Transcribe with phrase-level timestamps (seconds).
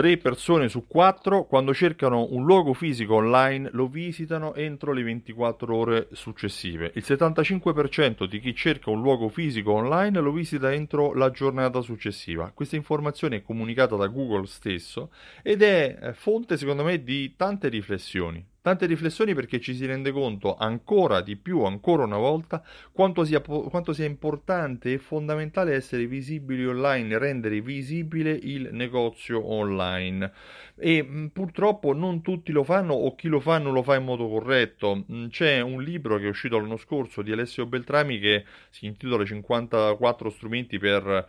[0.00, 5.76] Tre persone su quattro, quando cercano un luogo fisico online, lo visitano entro le 24
[5.76, 6.90] ore successive.
[6.94, 12.50] Il 75% di chi cerca un luogo fisico online lo visita entro la giornata successiva.
[12.54, 17.68] Questa informazione è comunicata da Google stesso ed è eh, fonte, secondo me, di tante
[17.68, 18.42] riflessioni.
[18.62, 22.62] Tante riflessioni perché ci si rende conto ancora di più, ancora una volta,
[22.92, 30.30] quanto sia, quanto sia, importante e fondamentale essere visibili online, rendere visibile il negozio online.
[30.76, 34.04] E mh, purtroppo non tutti lo fanno o chi lo fa non lo fa in
[34.04, 35.04] modo corretto.
[35.06, 39.24] Mh, c'è un libro che è uscito l'anno scorso di Alessio Beltrami che si intitola
[39.24, 41.26] 54 strumenti per,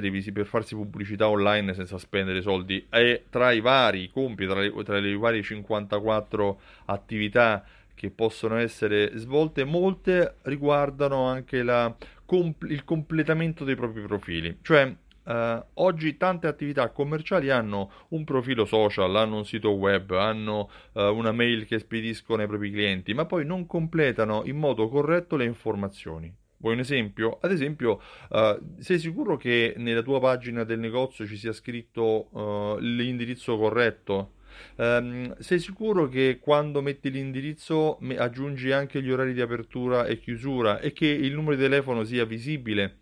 [0.00, 2.84] visi- per farsi pubblicità online senza spendere soldi.
[2.90, 9.64] E tra i vari compiti, tra tra le varie 54 attività che possono essere svolte,
[9.64, 11.94] molte riguardano anche la,
[12.68, 19.14] il completamento dei propri profili, cioè Uh, oggi tante attività commerciali hanno un profilo social,
[19.14, 23.46] hanno un sito web, hanno uh, una mail che spediscono ai propri clienti, ma poi
[23.46, 26.34] non completano in modo corretto le informazioni.
[26.56, 27.38] Vuoi un esempio?
[27.40, 33.56] Ad esempio, uh, sei sicuro che nella tua pagina del negozio ci sia scritto l'indirizzo
[33.56, 34.32] corretto?
[34.76, 40.80] Um, sei sicuro che quando metti l'indirizzo aggiungi anche gli orari di apertura e chiusura
[40.80, 42.98] e che il numero di telefono sia visibile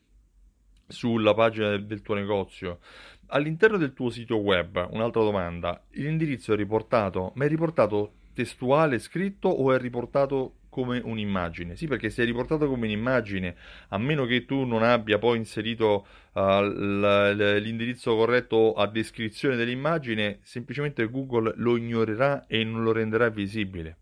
[0.87, 2.81] sulla pagina del, tuo negozio?
[3.27, 9.49] All'interno del tuo sito web, un'altra domanda, l'indirizzo è riportato, ma è riportato testuale, scritto
[9.49, 11.77] o è riportato come un'immagine.
[11.77, 13.55] Sì, perché se è riportato come un'immagine,
[13.89, 21.11] a meno che tu non abbia poi inserito uh, l'indirizzo corretto a descrizione dell'immagine, semplicemente
[21.11, 23.97] Google lo ignorerà e non lo renderà visibile.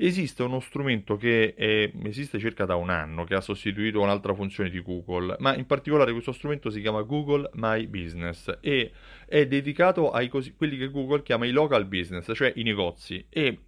[0.00, 4.70] Esiste uno strumento che è, esiste circa da un anno, che ha sostituito un'altra funzione
[4.70, 8.92] di Google, ma in particolare questo strumento si chiama Google My Business e
[9.26, 13.26] è dedicato a quelli che Google chiama i local business, cioè i negozi.
[13.28, 13.58] E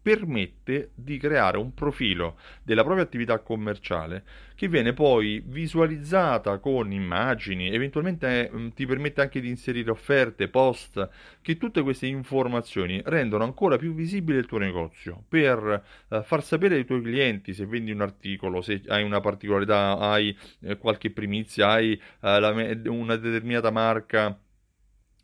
[0.00, 7.70] permette di creare un profilo della propria attività commerciale che viene poi visualizzata con immagini,
[7.70, 11.08] eventualmente eh, ti permette anche di inserire offerte, post,
[11.40, 16.74] che tutte queste informazioni rendono ancora più visibile il tuo negozio per eh, far sapere
[16.74, 21.70] ai tuoi clienti se vendi un articolo, se hai una particolarità, hai eh, qualche primizia,
[21.70, 24.38] hai eh, una determinata marca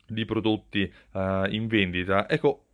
[0.09, 0.89] di prodotti
[1.49, 2.29] in vendita.
[2.29, 2.66] Ecco,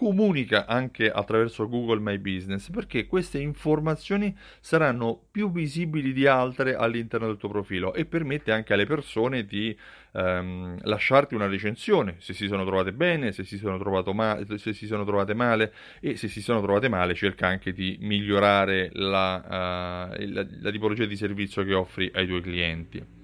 [0.00, 7.26] comunica anche attraverso Google My Business perché queste informazioni saranno più visibili di altre all'interno
[7.26, 9.76] del tuo profilo e permette anche alle persone di
[10.12, 13.76] ehm, lasciarti una recensione se si sono trovate bene, se si sono,
[14.14, 17.98] ma- se si sono trovate male e se si sono trovate male cerca anche di
[18.00, 23.19] migliorare la, uh, la, la tipologia di servizio che offri ai tuoi clienti.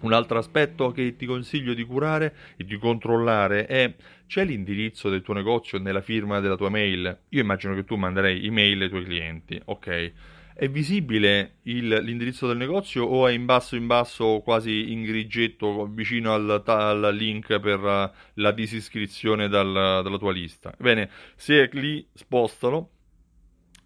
[0.00, 3.94] Un altro aspetto che ti consiglio di curare e di controllare è
[4.26, 7.18] c'è l'indirizzo del tuo negozio nella firma della tua mail?
[7.30, 10.12] Io immagino che tu manderei email ai tuoi clienti, ok?
[10.54, 15.86] È visibile il, l'indirizzo del negozio o è in basso in basso quasi in grigetto
[15.86, 20.74] vicino al, al link per la disiscrizione dal, dalla tua lista?
[20.78, 22.90] Bene, se è lì spostalo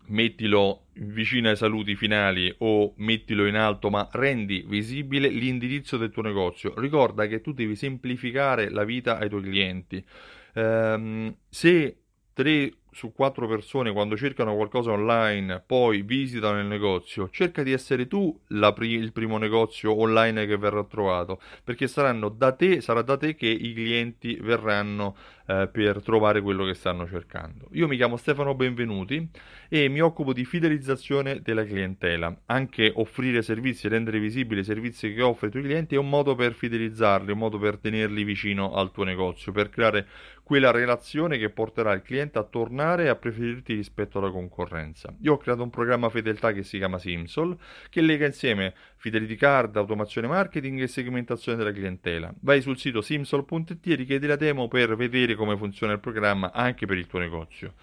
[0.06, 6.22] mettilo vicino ai saluti finali o mettilo in alto, ma rendi visibile l'indirizzo del tuo
[6.22, 6.74] negozio.
[6.76, 10.04] Ricorda che tu devi semplificare la vita ai tuoi clienti.
[10.54, 11.96] Um, se
[12.32, 18.06] tre su quattro persone quando cercano qualcosa online poi visitano il negozio, cerca di essere
[18.06, 23.16] tu pri- il primo negozio online che verrà trovato, perché saranno da te, sarà da
[23.16, 25.16] te che i clienti verranno
[25.46, 27.68] eh, per trovare quello che stanno cercando.
[27.72, 29.28] Io mi chiamo Stefano Benvenuti
[29.68, 32.34] e mi occupo di fidelizzazione della clientela.
[32.46, 36.34] Anche offrire servizi, rendere visibili i servizi che offri ai tuoi clienti è un modo
[36.34, 40.06] per fidelizzarli, un modo per tenerli vicino al tuo negozio, per creare
[40.44, 45.12] quella relazione che porterà il cliente a tornare e a preferirti rispetto alla concorrenza.
[45.22, 47.56] Io ho creato un programma fedeltà che si chiama Simsol,
[47.88, 52.32] che lega insieme fidelity card, automazione marketing e segmentazione della clientela.
[52.40, 56.86] Vai sul sito simsol.it e richiedi la demo per vedere come funziona il programma anche
[56.86, 57.74] per il tuo negozio.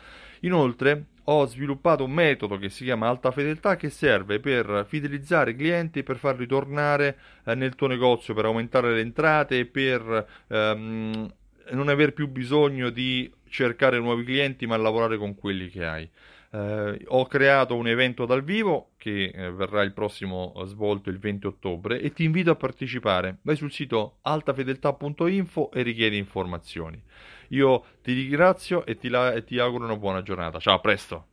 [0.42, 5.56] Inoltre ho sviluppato un metodo che si chiama alta fedeltà che serve per fidelizzare i
[5.56, 10.26] clienti e per farli tornare eh, nel tuo negozio, per aumentare le entrate e per
[10.48, 11.32] ehm,
[11.72, 16.10] non aver più bisogno di cercare nuovi clienti ma lavorare con quelli che hai.
[16.54, 21.48] Eh, ho creato un evento dal vivo che eh, verrà il prossimo svolto il 20
[21.48, 23.38] ottobre e ti invito a partecipare.
[23.44, 27.02] Vai sul sito altafedeltà.info e richiedi informazioni.
[27.50, 30.60] Io ti ringrazio e ti, la- e ti auguro una buona giornata.
[30.60, 31.26] Ciao, a presto!